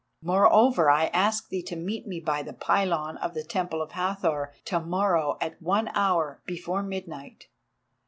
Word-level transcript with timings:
Moreover 0.23 0.89
I 0.89 1.11
ask 1.13 1.49
thee 1.49 1.61
to 1.61 1.75
meet 1.75 2.07
me 2.07 2.19
by 2.19 2.41
the 2.41 2.53
pylon 2.53 3.17
of 3.17 3.35
the 3.35 3.43
Temple 3.43 3.83
of 3.83 3.91
Hathor 3.91 4.51
to 4.65 4.79
morrow 4.79 5.37
at 5.39 5.61
one 5.61 5.89
hour 5.89 6.41
before 6.47 6.81
midnight. 6.81 7.49